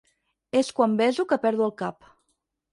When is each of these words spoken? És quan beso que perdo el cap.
És 0.61 0.71
quan 0.79 0.95
beso 1.03 1.27
que 1.33 1.41
perdo 1.45 1.69
el 1.71 1.77
cap. 1.85 2.13